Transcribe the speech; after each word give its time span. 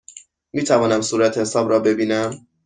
می 0.53 0.63
توانم 0.63 1.01
صورتحساب 1.01 1.69
را 1.69 1.79
ببینم؟ 1.79 2.47